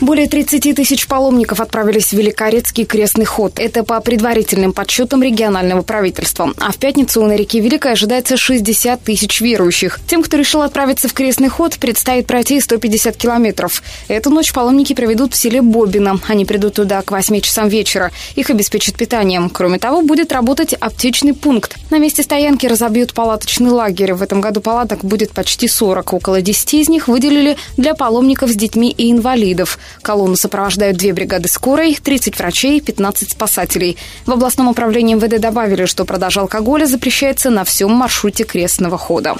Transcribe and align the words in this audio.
Более 0.00 0.28
30 0.28 0.76
тысяч 0.76 1.08
паломников 1.08 1.60
отправились 1.60 2.10
в 2.10 2.12
Великорецкий 2.12 2.84
крестный 2.84 3.24
ход. 3.24 3.58
Это 3.58 3.82
по 3.82 4.00
предварительным 4.00 4.72
подсчетам 4.72 5.24
регионального 5.24 5.82
правительства. 5.82 6.54
А 6.58 6.70
в 6.70 6.76
пятницу 6.76 7.20
на 7.24 7.34
реке 7.34 7.58
Великой 7.58 7.92
ожидается 7.92 8.36
60 8.36 9.02
тысяч 9.02 9.40
верующих. 9.40 9.98
Тем, 10.06 10.22
кто 10.22 10.36
решил 10.36 10.62
отправиться 10.62 11.08
в 11.08 11.14
крестный 11.14 11.48
ход, 11.48 11.76
предстоит 11.78 12.28
пройти 12.28 12.60
150 12.60 13.16
километров. 13.16 13.82
Эту 14.06 14.30
ночь 14.30 14.52
паломники 14.52 14.92
проведут 14.92 15.34
в 15.34 15.36
селе 15.36 15.62
Бобино. 15.62 16.20
Они 16.28 16.44
придут 16.44 16.74
туда 16.74 17.02
к 17.02 17.10
8 17.10 17.40
часам 17.40 17.68
вечера. 17.68 18.12
Их 18.36 18.50
обеспечат 18.50 18.94
питанием. 18.94 19.50
Кроме 19.50 19.80
того, 19.80 20.02
будет 20.02 20.30
работать 20.30 20.74
аптечный 20.74 21.34
пункт. 21.34 21.76
На 21.90 21.98
месте 21.98 22.22
стоянки 22.22 22.66
разобьют 22.66 23.14
палаточный 23.14 23.70
лагерь. 23.70 24.14
В 24.14 24.22
этом 24.22 24.40
году 24.40 24.60
палаток 24.60 25.04
будет 25.04 25.32
почти 25.32 25.66
40. 25.66 26.12
Около 26.12 26.40
10 26.40 26.74
из 26.74 26.88
них 26.88 27.08
выделили 27.08 27.56
для 27.76 27.94
паломников 27.94 28.50
с 28.50 28.54
детьми 28.54 28.94
и 28.96 29.10
инвалидов. 29.10 29.76
Колонну 30.02 30.36
сопровождают 30.36 30.96
две 30.96 31.12
бригады 31.12 31.48
скорой, 31.48 31.98
30 32.02 32.38
врачей, 32.38 32.80
15 32.80 33.32
спасателей. 33.32 33.96
В 34.26 34.32
областном 34.32 34.68
управлении 34.68 35.14
МВД 35.14 35.40
добавили, 35.40 35.86
что 35.86 36.04
продажа 36.04 36.40
алкоголя 36.40 36.86
запрещается 36.86 37.50
на 37.50 37.64
всем 37.64 37.92
маршруте 37.92 38.44
крестного 38.44 38.98
хода. 38.98 39.36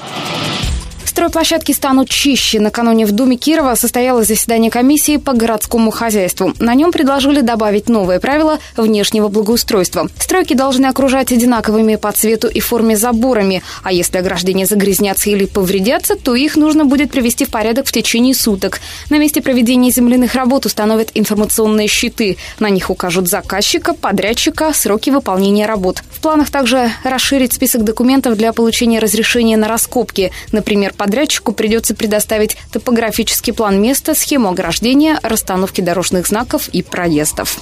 Стройплощадки 1.19 1.73
станут 1.73 2.09
чище. 2.09 2.61
Накануне 2.61 3.05
в 3.05 3.11
Думе 3.11 3.37
Кирова 3.37 3.75
состоялось 3.75 4.29
заседание 4.29 4.71
комиссии 4.71 5.17
по 5.17 5.33
городскому 5.33 5.91
хозяйству. 5.91 6.53
На 6.61 6.77
нем 6.77 6.93
предложили 6.93 7.41
добавить 7.41 7.89
новые 7.89 8.21
правила 8.21 8.61
внешнего 8.77 9.27
благоустройства. 9.27 10.09
Стройки 10.21 10.55
должны 10.55 10.87
окружать 10.87 11.33
одинаковыми 11.33 11.97
по 11.97 12.13
цвету 12.13 12.47
и 12.47 12.61
форме 12.61 12.97
заборами, 12.97 13.65
а 13.83 13.91
если 13.91 14.19
ограждения 14.19 14.65
загрязнятся 14.65 15.31
или 15.31 15.47
повредятся, 15.47 16.15
то 16.15 16.37
их 16.37 16.55
нужно 16.55 16.85
будет 16.85 17.11
привести 17.11 17.45
в 17.45 17.51
порядок 17.51 17.89
в 17.89 17.93
течение 17.93 18.33
суток. 18.33 18.79
На 19.11 19.19
месте 19.19 19.43
проведения 19.43 19.91
земляных 19.91 20.37
работ 20.37 20.67
установят 20.67 21.11
информационные 21.15 21.89
щиты. 21.89 22.37
На 22.61 22.71
них 22.71 22.91
укажут 22.91 23.27
заказчика, 23.27 23.93
подрядчика, 23.93 24.73
сроки 24.73 25.11
выполнения 25.11 25.67
работ. 25.67 26.05
В 26.13 26.21
планах 26.21 26.51
также 26.51 26.93
расширить 27.03 27.55
список 27.55 27.83
документов 27.83 28.37
для 28.37 28.53
получения 28.53 29.01
разрешения 29.01 29.57
на 29.57 29.67
раскопки, 29.67 30.31
например, 30.53 30.93
по 30.97 31.08
подрядчику 31.09 31.53
придется 31.53 31.95
предоставить 31.95 32.59
топографический 32.71 33.55
план 33.55 33.81
места, 33.81 34.15
схему 34.15 34.51
ограждения, 34.51 35.19
расстановки 35.23 35.81
дорожных 35.81 36.27
знаков 36.27 36.69
и 36.69 36.83
проездов. 36.83 37.59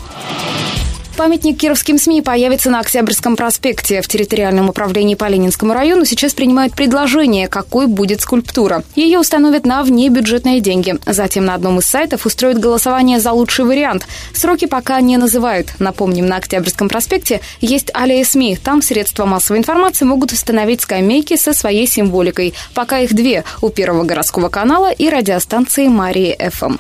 Памятник 1.16 1.58
кировским 1.58 1.98
СМИ 1.98 2.20
появится 2.20 2.68
на 2.68 2.80
Октябрьском 2.80 3.36
проспекте. 3.36 4.02
В 4.02 4.06
территориальном 4.06 4.68
управлении 4.68 5.14
по 5.14 5.26
Ленинскому 5.26 5.72
району 5.72 6.04
сейчас 6.04 6.34
принимают 6.34 6.74
предложение, 6.74 7.48
какой 7.48 7.86
будет 7.86 8.20
скульптура. 8.20 8.84
Ее 8.94 9.18
установят 9.18 9.64
на 9.64 9.82
внебюджетные 9.82 10.60
деньги. 10.60 10.96
Затем 11.06 11.46
на 11.46 11.54
одном 11.54 11.78
из 11.78 11.86
сайтов 11.86 12.26
устроят 12.26 12.58
голосование 12.58 13.18
за 13.18 13.32
лучший 13.32 13.64
вариант. 13.64 14.06
Сроки 14.34 14.66
пока 14.66 15.00
не 15.00 15.16
называют. 15.16 15.68
Напомним, 15.78 16.26
на 16.26 16.36
Октябрьском 16.36 16.90
проспекте 16.90 17.40
есть 17.62 17.90
аллея 17.94 18.24
СМИ. 18.24 18.58
Там 18.62 18.82
средства 18.82 19.24
массовой 19.24 19.60
информации 19.60 20.04
могут 20.04 20.32
установить 20.32 20.82
скамейки 20.82 21.36
со 21.36 21.54
своей 21.54 21.86
символикой. 21.86 22.52
Пока 22.74 22.98
их 22.98 23.14
две– 23.14 23.44
у 23.62 23.70
Первого 23.70 24.04
городского 24.04 24.50
канала 24.50 24.92
и 24.92 25.08
радиостанции 25.08 25.88
Марии 25.88 26.36
ФМ. 26.50 26.76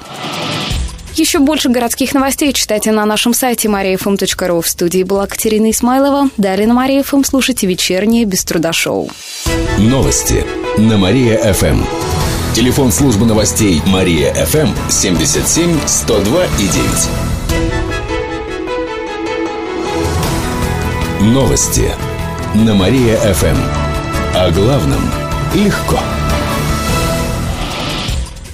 Еще 1.16 1.38
больше 1.38 1.70
городских 1.70 2.12
новостей 2.12 2.52
читайте 2.52 2.92
на 2.92 3.06
нашем 3.06 3.32
сайте 3.32 3.68
mariafm.ru. 3.68 4.60
В 4.60 4.68
студии 4.68 5.02
была 5.02 5.26
Катерина 5.26 5.70
Исмайлова. 5.70 6.28
Далее 6.36 6.66
на 6.66 6.74
Мария 6.74 7.02
ФМ 7.02 7.24
слушайте 7.24 7.66
вечернее 7.66 8.26
без 8.26 8.44
труда 8.44 8.74
шоу. 8.74 9.10
Новости 9.78 10.44
на 10.76 10.98
Мария-ФМ. 10.98 11.82
Телефон 12.54 12.92
службы 12.92 13.24
новостей 13.24 13.80
Мария-ФМ 13.86 14.68
77 14.90 15.78
102 15.86 16.44
и 16.44 16.68
9. 21.20 21.32
Новости 21.32 21.90
на 22.54 22.74
Мария-ФМ. 22.74 23.56
О 24.34 24.50
главном 24.50 25.00
легко. 25.54 25.98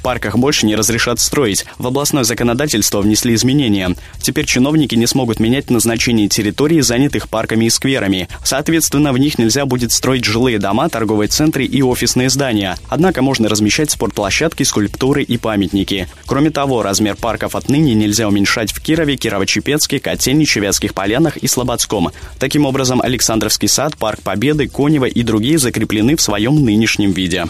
В 0.00 0.02
парках 0.02 0.38
больше 0.38 0.64
не 0.64 0.76
разрешат 0.76 1.20
строить. 1.20 1.66
В 1.76 1.86
областное 1.86 2.24
законодательство 2.24 3.02
внесли 3.02 3.34
изменения. 3.34 3.94
Теперь 4.22 4.46
чиновники 4.46 4.94
не 4.94 5.06
смогут 5.06 5.40
менять 5.40 5.68
назначение 5.68 6.26
территорий, 6.26 6.80
занятых 6.80 7.28
парками 7.28 7.66
и 7.66 7.70
скверами. 7.70 8.26
Соответственно, 8.42 9.12
в 9.12 9.18
них 9.18 9.38
нельзя 9.38 9.66
будет 9.66 9.92
строить 9.92 10.24
жилые 10.24 10.58
дома, 10.58 10.88
торговые 10.88 11.28
центры 11.28 11.66
и 11.66 11.82
офисные 11.82 12.30
здания. 12.30 12.78
Однако 12.88 13.20
можно 13.20 13.50
размещать 13.50 13.90
спортплощадки, 13.90 14.62
скульптуры 14.62 15.22
и 15.22 15.36
памятники. 15.36 16.08
Кроме 16.24 16.48
того, 16.48 16.82
размер 16.82 17.16
парков 17.16 17.54
отныне 17.54 17.92
нельзя 17.92 18.26
уменьшать 18.26 18.72
в 18.72 18.80
Кирове, 18.80 19.16
Кирово-Чепецке, 19.16 20.00
Котельниче, 20.00 20.60
Вятских 20.60 20.94
Полянах 20.94 21.36
и 21.36 21.46
Слободском. 21.46 22.08
Таким 22.38 22.64
образом, 22.64 23.02
Александровский 23.02 23.68
сад, 23.68 23.98
Парк 23.98 24.22
Победы, 24.22 24.66
Конева 24.66 25.04
и 25.04 25.22
другие 25.22 25.58
закреплены 25.58 26.16
в 26.16 26.22
своем 26.22 26.64
нынешнем 26.64 27.12
виде. 27.12 27.44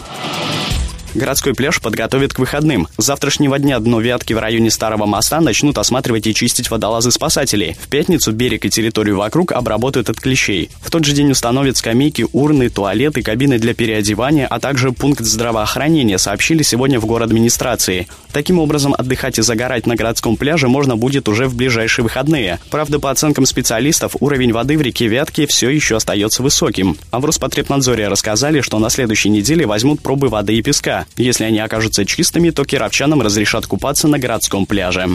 Городской 1.13 1.53
пляж 1.53 1.81
подготовит 1.81 2.33
к 2.33 2.39
выходным. 2.39 2.87
С 2.97 3.05
завтрашнего 3.05 3.59
дня 3.59 3.79
дно 3.79 3.99
Вятки 3.99 4.33
в 4.33 4.39
районе 4.39 4.71
Старого 4.71 5.05
моста 5.05 5.41
начнут 5.41 5.77
осматривать 5.77 6.25
и 6.27 6.33
чистить 6.33 6.71
водолазы-спасатели. 6.71 7.75
В 7.81 7.89
пятницу 7.89 8.31
берег 8.31 8.65
и 8.65 8.69
территорию 8.69 9.17
вокруг 9.17 9.51
обработают 9.51 10.09
от 10.09 10.19
клещей. 10.19 10.69
В 10.81 10.89
тот 10.89 11.03
же 11.03 11.13
день 11.13 11.31
установят 11.31 11.77
скамейки, 11.77 12.25
урны, 12.31 12.69
туалеты, 12.69 13.23
кабины 13.23 13.59
для 13.59 13.73
переодевания, 13.73 14.47
а 14.47 14.59
также 14.59 14.93
пункт 14.93 15.25
здравоохранения, 15.25 16.17
сообщили 16.17 16.63
сегодня 16.63 16.99
в 16.99 17.05
город 17.05 17.31
администрации. 17.31 18.07
Таким 18.31 18.59
образом, 18.59 18.95
отдыхать 18.97 19.37
и 19.37 19.41
загорать 19.41 19.85
на 19.87 19.95
городском 19.95 20.37
пляже 20.37 20.67
можно 20.67 20.95
будет 20.95 21.27
уже 21.27 21.47
в 21.47 21.55
ближайшие 21.55 22.03
выходные. 22.03 22.59
Правда, 22.69 22.99
по 22.99 23.11
оценкам 23.11 23.45
специалистов, 23.45 24.15
уровень 24.19 24.53
воды 24.53 24.77
в 24.77 24.81
реке 24.81 25.07
Вятки 25.07 25.45
все 25.45 25.69
еще 25.69 25.97
остается 25.97 26.41
высоким. 26.41 26.97
А 27.11 27.19
в 27.19 27.25
Роспотребнадзоре 27.25 28.07
рассказали, 28.07 28.61
что 28.61 28.79
на 28.79 28.89
следующей 28.89 29.29
неделе 29.29 29.65
возьмут 29.65 30.01
пробы 30.01 30.29
воды 30.29 30.55
и 30.55 30.61
песка. 30.61 31.00
Если 31.17 31.43
они 31.43 31.59
окажутся 31.59 32.05
чистыми, 32.05 32.49
то 32.49 32.65
кировчанам 32.65 33.21
разрешат 33.21 33.65
купаться 33.65 34.07
на 34.07 34.19
городском 34.19 34.65
пляже. 34.65 35.07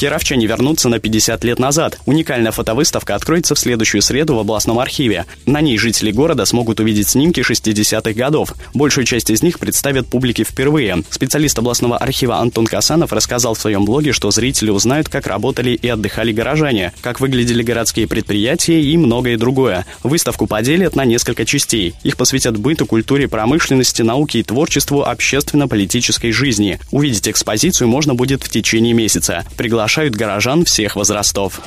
Кировчане 0.00 0.46
вернутся 0.46 0.88
на 0.88 0.98
50 0.98 1.44
лет 1.44 1.58
назад. 1.58 2.00
Уникальная 2.06 2.52
фотовыставка 2.52 3.14
откроется 3.14 3.54
в 3.54 3.58
следующую 3.58 4.00
среду 4.00 4.34
в 4.34 4.38
областном 4.38 4.78
архиве. 4.78 5.26
На 5.44 5.60
ней 5.60 5.76
жители 5.76 6.10
города 6.10 6.46
смогут 6.46 6.80
увидеть 6.80 7.10
снимки 7.10 7.40
60-х 7.40 8.14
годов. 8.14 8.54
Большую 8.72 9.04
часть 9.04 9.28
из 9.28 9.42
них 9.42 9.58
представят 9.58 10.06
публике 10.06 10.44
впервые. 10.44 11.02
Специалист 11.10 11.58
областного 11.58 11.98
архива 11.98 12.38
Антон 12.38 12.66
Касанов 12.66 13.12
рассказал 13.12 13.52
в 13.52 13.60
своем 13.60 13.84
блоге, 13.84 14.12
что 14.12 14.30
зрители 14.30 14.70
узнают, 14.70 15.10
как 15.10 15.26
работали 15.26 15.72
и 15.72 15.86
отдыхали 15.86 16.32
горожане, 16.32 16.94
как 17.02 17.20
выглядели 17.20 17.62
городские 17.62 18.08
предприятия 18.08 18.80
и 18.80 18.96
многое 18.96 19.36
другое. 19.36 19.84
Выставку 20.02 20.46
поделят 20.46 20.96
на 20.96 21.04
несколько 21.04 21.44
частей. 21.44 21.92
Их 22.04 22.16
посвятят 22.16 22.56
быту, 22.56 22.86
культуре, 22.86 23.28
промышленности, 23.28 24.00
науке 24.00 24.38
и 24.38 24.44
творчеству 24.44 25.02
общественно-политической 25.02 26.32
жизни. 26.32 26.80
Увидеть 26.90 27.28
экспозицию 27.28 27.88
можно 27.88 28.14
будет 28.14 28.42
в 28.42 28.48
течение 28.48 28.94
месяца. 28.94 29.44
Приглашаю 29.58 29.89
приглашают 29.90 30.14
горожан 30.14 30.64
всех 30.64 30.94
возрастов. 30.94 31.60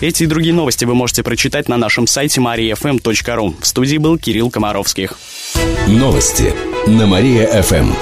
Эти 0.00 0.22
и 0.22 0.26
другие 0.26 0.54
новости 0.54 0.86
вы 0.86 0.94
можете 0.94 1.22
прочитать 1.22 1.68
на 1.68 1.76
нашем 1.76 2.06
сайте 2.06 2.40
mariafm.ru. 2.40 3.56
В 3.60 3.66
студии 3.66 3.98
был 3.98 4.16
Кирилл 4.16 4.50
Комаровских. 4.50 5.18
Новости 5.86 6.54
на 6.86 7.06
Мария-ФМ. 7.06 7.92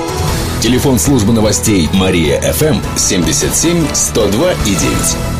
Телефон 0.60 1.00
службы 1.00 1.32
новостей 1.32 1.88
Мария-ФМ 1.94 2.76
77 2.96 3.86
102 3.92 4.52
и 4.52 4.74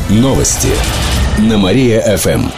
9. 0.07 0.21
Новости 0.21 0.69
на 1.37 1.57
Мария-ФМ. 1.57 2.49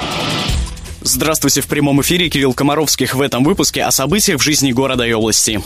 Здравствуйте, 1.02 1.62
в 1.62 1.68
прямом 1.68 2.02
эфире 2.02 2.30
Кирилл 2.30 2.56
Комаровских 2.56 3.14
в 3.14 3.22
этом 3.22 3.44
выпуске 3.44 3.84
о 3.84 3.92
событиях 3.92 4.40
в 4.40 4.44
жизни 4.44 4.72
города 4.72 5.06
и 5.06 5.14
области. 5.14 5.62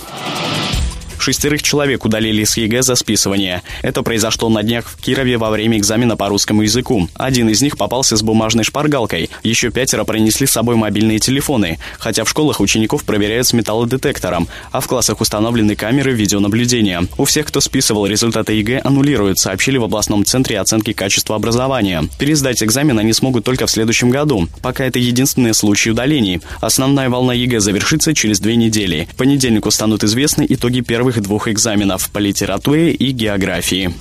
Шестерых 1.19 1.61
человек 1.61 2.05
удалили 2.05 2.43
с 2.43 2.57
ЕГЭ 2.57 2.81
за 2.81 2.95
списывание. 2.95 3.61
Это 3.81 4.03
произошло 4.03 4.49
на 4.49 4.63
днях 4.63 4.87
в 4.87 4.97
Кирове 5.01 5.37
во 5.37 5.49
время 5.49 5.77
экзамена 5.77 6.15
по 6.15 6.29
русскому 6.29 6.61
языку. 6.61 7.09
Один 7.15 7.49
из 7.49 7.61
них 7.61 7.77
попался 7.77 8.17
с 8.17 8.21
бумажной 8.21 8.63
шпаргалкой. 8.63 9.29
Еще 9.43 9.69
пятеро 9.69 10.05
принесли 10.05 10.47
с 10.47 10.51
собой 10.51 10.75
мобильные 10.75 11.19
телефоны. 11.19 11.77
Хотя 11.99 12.23
в 12.23 12.29
школах 12.29 12.59
учеников 12.59 13.03
проверяют 13.03 13.47
с 13.47 13.53
металлодетектором, 13.53 14.47
а 14.71 14.79
в 14.79 14.87
классах 14.87 15.21
установлены 15.21 15.75
камеры 15.75 16.13
видеонаблюдения. 16.13 17.07
У 17.17 17.25
всех, 17.25 17.47
кто 17.47 17.59
списывал 17.61 18.05
результаты 18.07 18.53
ЕГЭ, 18.53 18.81
аннулируют, 18.83 19.37
сообщили 19.37 19.77
в 19.77 19.83
областном 19.83 20.25
центре 20.25 20.59
оценки 20.59 20.93
качества 20.93 21.35
образования. 21.35 22.07
Пересдать 22.17 22.63
экзамен 22.63 22.97
они 22.97 23.13
смогут 23.13 23.43
только 23.43 23.67
в 23.67 23.71
следующем 23.71 24.09
году. 24.09 24.47
Пока 24.61 24.85
это 24.85 24.99
единственный 24.99 25.53
случай 25.53 25.91
удалений. 25.91 26.41
Основная 26.61 27.09
волна 27.09 27.33
ЕГЭ 27.33 27.59
завершится 27.59 28.15
через 28.15 28.39
две 28.39 28.55
недели. 28.55 29.07
В 29.11 29.15
понедельник 29.15 29.65
станут 29.71 30.03
известны 30.03 30.45
итоги 30.47 30.81
первых 30.81 31.04
первых 31.05 31.21
двух 31.21 31.47
экзаменов 31.47 32.09
по 32.09 32.17
литературе 32.17 32.91
и 32.91 33.11
географии. 33.11 33.93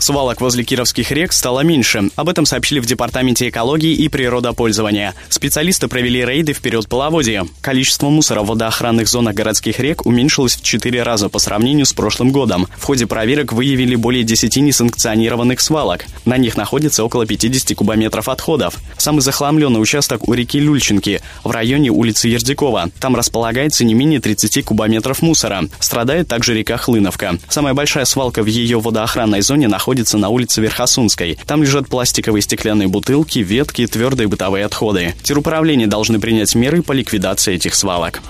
Свалок 0.00 0.40
возле 0.40 0.64
кировских 0.64 1.12
рек 1.12 1.30
стало 1.30 1.60
меньше. 1.60 2.08
Об 2.16 2.30
этом 2.30 2.46
сообщили 2.46 2.80
в 2.80 2.86
Департаменте 2.86 3.50
экологии 3.50 3.92
и 3.92 4.08
природопользования. 4.08 5.14
Специалисты 5.28 5.88
провели 5.88 6.24
рейды 6.24 6.54
в 6.54 6.59
период 6.59 6.88
половодья. 6.88 7.46
Количество 7.60 8.08
мусора 8.08 8.40
в 8.40 8.46
водоохранных 8.46 9.08
зонах 9.08 9.34
городских 9.34 9.78
рек 9.78 10.06
уменьшилось 10.06 10.56
в 10.56 10.62
4 10.62 11.02
раза 11.02 11.28
по 11.28 11.38
сравнению 11.38 11.84
с 11.84 11.92
прошлым 11.92 12.32
годом. 12.32 12.66
В 12.78 12.84
ходе 12.84 13.06
проверок 13.06 13.52
выявили 13.52 13.94
более 13.94 14.24
10 14.24 14.56
несанкционированных 14.56 15.60
свалок. 15.60 16.06
На 16.24 16.38
них 16.38 16.56
находится 16.56 17.04
около 17.04 17.26
50 17.26 17.76
кубометров 17.76 18.30
отходов. 18.30 18.76
Самый 18.96 19.20
захламленный 19.20 19.82
участок 19.82 20.26
у 20.26 20.32
реки 20.32 20.58
Люльчинки 20.58 21.20
в 21.44 21.50
районе 21.50 21.90
улицы 21.90 22.28
Ердякова. 22.28 22.88
Там 23.00 23.16
располагается 23.16 23.84
не 23.84 23.92
менее 23.92 24.20
30 24.20 24.64
кубометров 24.64 25.20
мусора. 25.20 25.64
Страдает 25.78 26.26
также 26.26 26.54
река 26.54 26.78
Хлыновка. 26.78 27.38
Самая 27.50 27.74
большая 27.74 28.06
свалка 28.06 28.42
в 28.42 28.46
ее 28.46 28.80
водоохранной 28.80 29.42
зоне 29.42 29.68
находится 29.68 29.89
находится 29.90 30.18
на 30.18 30.28
улице 30.28 30.60
Верхосунской. 30.60 31.36
Там 31.48 31.64
лежат 31.64 31.88
пластиковые 31.88 32.42
стеклянные 32.42 32.86
бутылки, 32.86 33.40
ветки, 33.40 33.88
твердые 33.88 34.28
бытовые 34.28 34.64
отходы. 34.64 35.16
Теруправление 35.24 35.88
должны 35.88 36.20
принять 36.20 36.54
меры 36.54 36.80
по 36.82 36.92
ликвидации 36.92 37.54
этих 37.54 37.74
свалок. 37.74 38.22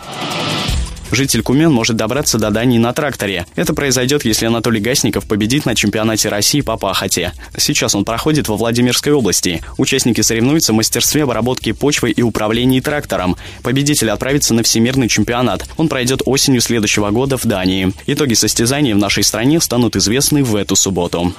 Житель 1.10 1.42
Кумен 1.42 1.72
может 1.72 1.96
добраться 1.96 2.38
до 2.38 2.50
Дании 2.50 2.78
на 2.78 2.92
тракторе. 2.92 3.46
Это 3.56 3.74
произойдет, 3.74 4.24
если 4.24 4.46
Анатолий 4.46 4.80
Гасников 4.80 5.26
победит 5.26 5.66
на 5.66 5.74
чемпионате 5.74 6.28
России 6.28 6.60
по 6.60 6.76
пахоте. 6.76 7.32
Сейчас 7.56 7.94
он 7.94 8.04
проходит 8.04 8.48
во 8.48 8.56
Владимирской 8.56 9.12
области. 9.12 9.62
Участники 9.76 10.20
соревнуются 10.20 10.72
в 10.72 10.76
мастерстве 10.76 11.24
обработки 11.24 11.72
почвы 11.72 12.10
и 12.10 12.22
управлении 12.22 12.80
трактором. 12.80 13.36
Победитель 13.62 14.10
отправится 14.10 14.54
на 14.54 14.62
всемирный 14.62 15.08
чемпионат. 15.08 15.66
Он 15.76 15.88
пройдет 15.88 16.22
осенью 16.24 16.60
следующего 16.60 17.10
года 17.10 17.36
в 17.36 17.44
Дании. 17.44 17.92
Итоги 18.06 18.34
состязаний 18.34 18.92
в 18.92 18.98
нашей 18.98 19.24
стране 19.24 19.60
станут 19.60 19.96
известны 19.96 20.44
в 20.44 20.54
эту 20.54 20.76
субботу. 20.76 21.34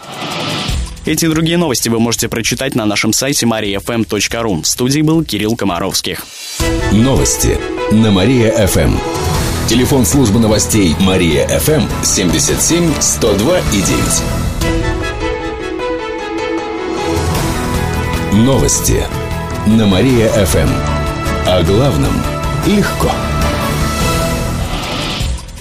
Эти 1.06 1.26
и 1.26 1.28
другие 1.28 1.58
новости 1.58 1.90
вы 1.90 2.00
можете 2.00 2.30
прочитать 2.30 2.76
на 2.76 2.86
нашем 2.86 3.12
сайте 3.12 3.48
mariafm.ru. 3.48 4.62
В 4.62 4.68
студии 4.68 5.02
был 5.02 5.24
Кирилл 5.24 5.56
Комаровских. 5.56 6.26
Новости 6.92 7.58
на 7.92 8.12
Мария-ФМ. 8.12 9.31
Телефон 9.72 10.06
службы 10.06 10.38
новостей 10.42 10.98
Мария 11.00 11.48
ФМ 11.48 11.88
77 12.04 12.92
102 13.00 13.60
и 13.60 13.82
9. 18.34 18.46
Новости 18.46 19.02
на 19.68 19.88
Мария 19.88 20.28
ФМ. 20.28 20.68
О 21.48 21.64
главном 21.64 22.12
легко. 22.68 23.12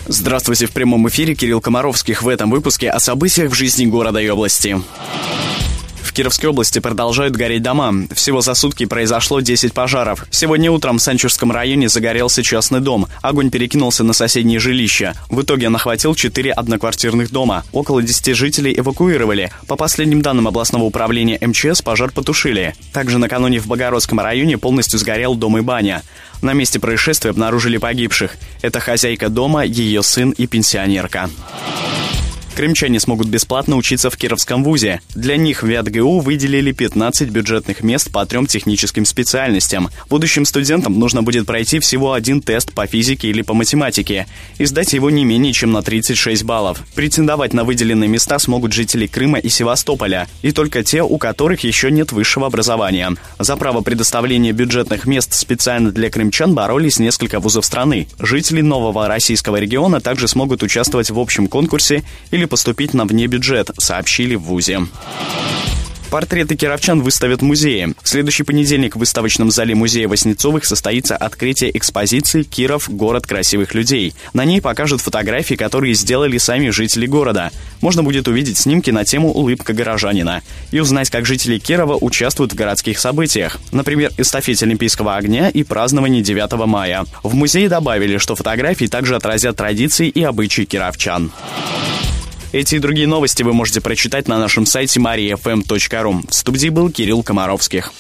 Здравствуйте 0.08 0.66
в 0.66 0.72
прямом 0.72 1.08
эфире 1.08 1.36
Кирилл 1.36 1.60
Комаровских 1.60 2.24
в 2.24 2.28
этом 2.28 2.50
выпуске 2.50 2.90
о 2.90 2.98
событиях 2.98 3.52
в 3.52 3.54
жизни 3.54 3.86
города 3.86 4.18
и 4.18 4.28
области. 4.28 4.82
Кировской 6.20 6.50
области 6.50 6.80
продолжают 6.80 7.34
гореть 7.34 7.62
дома. 7.62 7.94
Всего 8.12 8.42
за 8.42 8.52
сутки 8.52 8.84
произошло 8.84 9.40
10 9.40 9.72
пожаров. 9.72 10.26
Сегодня 10.30 10.70
утром 10.70 10.98
в 10.98 11.00
Санчурском 11.00 11.50
районе 11.50 11.88
загорелся 11.88 12.42
частный 12.42 12.80
дом. 12.80 13.06
Огонь 13.22 13.48
перекинулся 13.50 14.04
на 14.04 14.12
соседние 14.12 14.58
жилища. 14.58 15.14
В 15.30 15.40
итоге 15.40 15.68
он 15.68 15.76
охватил 15.76 16.14
4 16.14 16.52
одноквартирных 16.52 17.30
дома. 17.30 17.64
Около 17.72 18.02
10 18.02 18.36
жителей 18.36 18.78
эвакуировали. 18.78 19.50
По 19.66 19.76
последним 19.76 20.20
данным 20.20 20.46
областного 20.46 20.84
управления 20.84 21.38
МЧС, 21.40 21.80
пожар 21.80 22.10
потушили. 22.10 22.74
Также 22.92 23.16
накануне 23.16 23.58
в 23.58 23.66
Богородском 23.66 24.20
районе 24.20 24.58
полностью 24.58 24.98
сгорел 24.98 25.36
дом 25.36 25.56
и 25.56 25.62
баня. 25.62 26.02
На 26.42 26.52
месте 26.52 26.80
происшествия 26.80 27.30
обнаружили 27.30 27.78
погибших. 27.78 28.36
Это 28.60 28.78
хозяйка 28.78 29.30
дома, 29.30 29.64
ее 29.64 30.02
сын 30.02 30.32
и 30.32 30.46
пенсионерка. 30.46 31.30
Крымчане 32.60 33.00
смогут 33.00 33.28
бесплатно 33.28 33.76
учиться 33.76 34.10
в 34.10 34.18
Кировском 34.18 34.62
вузе. 34.62 35.00
Для 35.14 35.38
них 35.38 35.62
в 35.62 35.66
ВятГУ 35.66 36.20
выделили 36.20 36.72
15 36.72 37.30
бюджетных 37.30 37.82
мест 37.82 38.12
по 38.12 38.26
трем 38.26 38.46
техническим 38.46 39.06
специальностям. 39.06 39.88
Будущим 40.10 40.44
студентам 40.44 40.98
нужно 40.98 41.22
будет 41.22 41.46
пройти 41.46 41.78
всего 41.78 42.12
один 42.12 42.42
тест 42.42 42.72
по 42.72 42.86
физике 42.86 43.28
или 43.28 43.40
по 43.40 43.54
математике 43.54 44.26
и 44.58 44.66
сдать 44.66 44.92
его 44.92 45.08
не 45.08 45.24
менее 45.24 45.54
чем 45.54 45.72
на 45.72 45.80
36 45.80 46.44
баллов. 46.44 46.82
Претендовать 46.94 47.54
на 47.54 47.64
выделенные 47.64 48.10
места 48.10 48.38
смогут 48.38 48.74
жители 48.74 49.06
Крыма 49.06 49.38
и 49.38 49.48
Севастополя, 49.48 50.28
и 50.42 50.52
только 50.52 50.84
те, 50.84 51.02
у 51.02 51.16
которых 51.16 51.64
еще 51.64 51.90
нет 51.90 52.12
высшего 52.12 52.46
образования. 52.46 53.16
За 53.38 53.56
право 53.56 53.80
предоставления 53.80 54.52
бюджетных 54.52 55.06
мест 55.06 55.32
специально 55.32 55.92
для 55.92 56.10
крымчан 56.10 56.54
боролись 56.54 56.98
несколько 56.98 57.40
вузов 57.40 57.64
страны. 57.64 58.06
Жители 58.18 58.60
нового 58.60 59.08
российского 59.08 59.56
региона 59.56 60.02
также 60.02 60.28
смогут 60.28 60.62
участвовать 60.62 61.08
в 61.08 61.18
общем 61.18 61.46
конкурсе 61.46 62.04
или 62.30 62.49
поступить 62.50 62.92
на 62.92 63.06
внебюджет, 63.06 63.70
сообщили 63.78 64.34
в 64.34 64.42
ВУЗе. 64.42 64.80
Портреты 66.10 66.56
кировчан 66.56 67.02
выставят 67.02 67.40
в 67.40 67.44
музее. 67.44 67.94
В 68.02 68.08
следующий 68.08 68.42
понедельник 68.42 68.96
в 68.96 68.98
выставочном 68.98 69.52
зале 69.52 69.76
музея 69.76 70.08
Воснецовых 70.08 70.64
состоится 70.64 71.16
открытие 71.16 71.76
экспозиции 71.78 72.42
«Киров. 72.42 72.90
Город 72.90 73.28
красивых 73.28 73.74
людей». 73.74 74.12
На 74.34 74.44
ней 74.44 74.60
покажут 74.60 75.00
фотографии, 75.00 75.54
которые 75.54 75.94
сделали 75.94 76.36
сами 76.38 76.70
жители 76.70 77.06
города. 77.06 77.52
Можно 77.80 78.02
будет 78.02 78.26
увидеть 78.26 78.58
снимки 78.58 78.90
на 78.90 79.04
тему 79.04 79.30
«Улыбка 79.30 79.72
горожанина» 79.72 80.42
и 80.72 80.80
узнать, 80.80 81.10
как 81.10 81.26
жители 81.26 81.60
Кирова 81.60 81.96
участвуют 82.00 82.52
в 82.52 82.56
городских 82.56 82.98
событиях. 82.98 83.60
Например, 83.70 84.10
эстафете 84.16 84.64
Олимпийского 84.64 85.14
огня 85.14 85.48
и 85.48 85.62
праздновании 85.62 86.22
9 86.22 86.66
мая. 86.66 87.04
В 87.22 87.36
музее 87.36 87.68
добавили, 87.68 88.18
что 88.18 88.34
фотографии 88.34 88.86
также 88.86 89.14
отразят 89.14 89.54
традиции 89.56 90.08
и 90.08 90.24
обычаи 90.24 90.62
кировчан. 90.62 91.30
Эти 92.52 92.74
и 92.74 92.78
другие 92.80 93.06
новости 93.06 93.44
вы 93.44 93.52
можете 93.52 93.80
прочитать 93.80 94.26
на 94.26 94.38
нашем 94.38 94.66
сайте 94.66 94.98
mariafm.ru. 94.98 96.28
В 96.28 96.34
студии 96.34 96.68
был 96.68 96.90
Кирилл 96.90 97.22
Комаровских. 97.22 97.92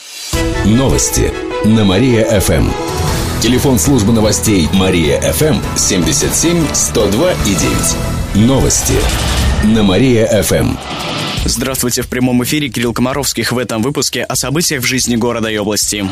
Новости 0.64 1.32
на 1.64 1.84
Мария-ФМ. 1.84 2.68
Телефон 3.40 3.78
службы 3.78 4.12
новостей 4.12 4.68
Мария-ФМ 4.72 5.76
77 5.76 6.74
102 6.74 7.32
и 7.32 7.54
9. 8.34 8.46
Новости 8.48 8.94
на 9.64 9.84
Мария-ФМ. 9.84 10.76
Здравствуйте, 11.44 12.02
в 12.02 12.08
прямом 12.08 12.42
эфире 12.42 12.68
Кирилл 12.68 12.92
Комаровских 12.92 13.52
в 13.52 13.58
этом 13.58 13.82
выпуске 13.82 14.24
о 14.24 14.34
событиях 14.34 14.82
в 14.82 14.86
жизни 14.86 15.14
города 15.14 15.48
и 15.48 15.56
области. 15.58 16.04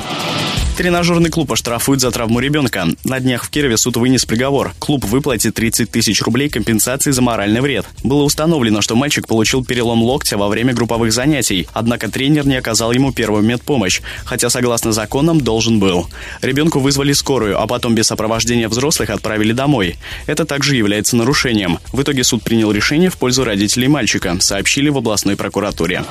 Тренажерный 0.78 1.28
клуб 1.28 1.50
оштрафует 1.50 2.00
за 2.00 2.12
травму 2.12 2.38
ребенка. 2.38 2.86
На 3.02 3.18
днях 3.18 3.42
в 3.42 3.50
Кирове 3.50 3.76
суд 3.76 3.96
вынес 3.96 4.24
приговор. 4.24 4.74
Клуб 4.78 5.04
выплатит 5.06 5.54
30 5.54 5.90
тысяч 5.90 6.22
рублей 6.22 6.48
компенсации 6.48 7.10
за 7.10 7.20
моральный 7.20 7.60
вред. 7.60 7.84
Было 8.04 8.22
установлено, 8.22 8.80
что 8.80 8.94
мальчик 8.94 9.26
получил 9.26 9.64
перелом 9.64 10.04
локтя 10.04 10.38
во 10.38 10.46
время 10.46 10.72
групповых 10.72 11.12
занятий, 11.12 11.66
однако 11.72 12.08
тренер 12.08 12.46
не 12.46 12.54
оказал 12.54 12.92
ему 12.92 13.12
первую 13.12 13.42
медпомощь, 13.42 14.02
хотя 14.24 14.50
согласно 14.50 14.92
законам 14.92 15.40
должен 15.40 15.80
был. 15.80 16.08
Ребенку 16.42 16.78
вызвали 16.78 17.12
скорую, 17.12 17.60
а 17.60 17.66
потом 17.66 17.96
без 17.96 18.06
сопровождения 18.06 18.68
взрослых 18.68 19.10
отправили 19.10 19.50
домой. 19.50 19.96
Это 20.28 20.44
также 20.44 20.76
является 20.76 21.16
нарушением. 21.16 21.80
В 21.92 22.02
итоге 22.02 22.22
суд 22.22 22.44
принял 22.44 22.70
решение 22.70 23.10
в 23.10 23.16
пользу 23.16 23.42
родителей 23.42 23.88
мальчика, 23.88 24.36
сообщили 24.38 24.90
в 24.90 24.98
областной 24.98 25.34
прокуратуре. 25.34 26.04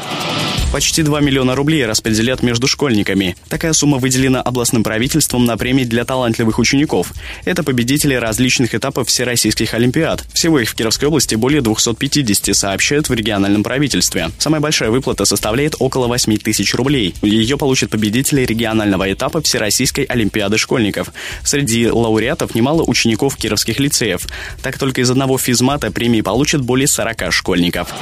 Почти 0.73 1.01
2 1.01 1.21
миллиона 1.21 1.55
рублей 1.55 1.85
распределят 1.85 2.43
между 2.43 2.67
школьниками. 2.67 3.37
Такая 3.47 3.71
сумма 3.71 3.97
выделена 3.99 4.41
областным 4.57 4.83
правительством 4.83 5.45
на 5.45 5.55
премии 5.55 5.83
для 5.83 6.03
талантливых 6.03 6.57
учеников. 6.57 7.13
Это 7.45 7.61
победители 7.63 8.15
различных 8.15 8.73
этапов 8.73 9.07
всероссийских 9.07 9.75
олимпиад. 9.75 10.25
Всего 10.33 10.59
их 10.59 10.69
в 10.69 10.73
Кировской 10.73 11.07
области 11.07 11.35
более 11.35 11.61
250, 11.61 12.55
сообщают 12.55 13.07
в 13.07 13.13
региональном 13.13 13.61
правительстве. 13.61 14.31
Самая 14.39 14.59
большая 14.59 14.89
выплата 14.89 15.25
составляет 15.25 15.75
около 15.77 16.07
8 16.07 16.37
тысяч 16.37 16.73
рублей. 16.73 17.13
Ее 17.21 17.55
получат 17.55 17.91
победители 17.91 18.45
регионального 18.45 19.13
этапа 19.13 19.43
Всероссийской 19.43 20.05
олимпиады 20.05 20.57
школьников. 20.57 21.13
Среди 21.43 21.87
лауреатов 21.87 22.55
немало 22.55 22.81
учеников 22.81 23.37
кировских 23.37 23.79
лицеев. 23.79 24.25
Так 24.63 24.79
только 24.79 25.01
из 25.01 25.11
одного 25.11 25.37
физмата 25.37 25.91
премии 25.91 26.21
получат 26.21 26.61
более 26.63 26.87
40 26.87 27.31
школьников. 27.31 27.93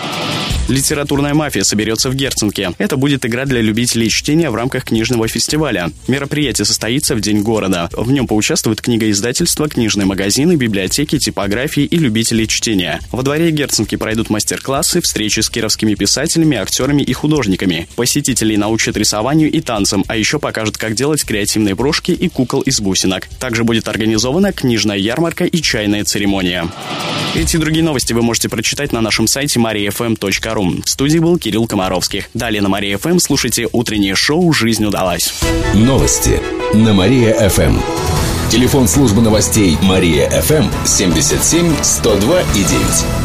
Литературная 0.70 1.34
мафия 1.34 1.64
соберется 1.64 2.10
в 2.10 2.16
Герценке. 2.16 2.72
Это 2.78 2.98
будет 2.98 3.26
игра 3.26 3.46
для 3.46 3.62
любителей 3.62 4.10
чтения 4.10 4.50
в 4.50 4.56
рамках 4.56 4.86
книжного 4.86 5.28
фестиваля. 5.28 5.92
Мероприятие 6.08 6.45
состоится 6.54 7.16
в 7.16 7.22
День 7.22 7.42
города. 7.42 7.90
В 7.94 8.12
нем 8.12 8.28
поучаствуют 8.28 8.82
книгоиздательства, 8.82 9.68
книжные 9.68 10.06
магазины, 10.06 10.56
библиотеки, 10.56 11.18
типографии 11.18 11.84
и 11.84 11.98
любители 11.98 12.46
чтения. 12.46 13.00
Во 13.12 13.24
дворе 13.24 13.50
Герценки 13.52 13.96
пройдут 13.96 14.30
мастер-классы, 14.30 15.02
встречи 15.02 15.40
с 15.40 15.50
кировскими 15.50 15.96
писателями, 15.96 16.58
актерами 16.58 17.02
и 17.02 17.14
художниками. 17.14 17.88
Посетителей 17.96 18.58
научат 18.58 18.96
рисованию 18.96 19.52
и 19.52 19.62
танцам, 19.62 20.06
а 20.08 20.16
еще 20.16 20.40
покажут, 20.40 20.78
как 20.78 20.94
делать 20.94 21.24
креативные 21.24 21.76
брошки 21.76 22.12
и 22.12 22.30
кукол 22.30 22.62
из 22.62 22.80
бусинок. 22.80 23.28
Также 23.40 23.64
будет 23.64 23.88
организована 23.88 24.54
книжная 24.54 24.98
ярмарка 24.98 25.46
и 25.46 25.62
чайная 25.62 26.04
церемония. 26.04 26.70
Эти 27.34 27.56
и 27.56 27.60
другие 27.60 27.84
новости 27.84 28.14
вы 28.14 28.22
можете 28.22 28.48
прочитать 28.48 28.92
на 28.94 29.02
нашем 29.02 29.28
сайте 29.28 29.60
mariafm.ru. 29.60 30.84
В 30.86 30.90
студии 30.90 31.20
был 31.20 31.38
Кирилл 31.38 31.68
Комаровских. 31.68 32.30
Далее 32.34 32.62
на 32.62 32.70
Мария 32.70 32.98
ФМ 32.98 33.20
слушайте 33.20 33.68
утреннее 33.72 34.16
шоу 34.16 34.54
«Жизнь 34.54 34.86
удалась». 34.86 35.34
Новости 35.74 36.25
на 36.74 36.94
Мария 36.94 37.50
ФМ. 37.50 37.78
Телефон 38.50 38.88
службы 38.88 39.22
новостей 39.22 39.78
Мария 39.82 40.30
ФМ 40.30 40.66
77 40.86 41.74
102 41.82 42.42
и 42.42 42.64
9. 42.64 43.25